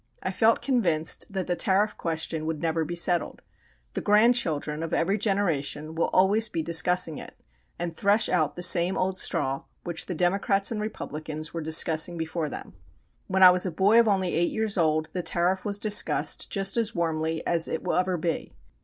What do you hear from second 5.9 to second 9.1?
will always be discussing it, and thresh out the same